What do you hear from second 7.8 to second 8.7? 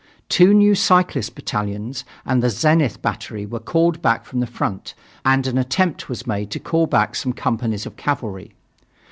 of cavalry....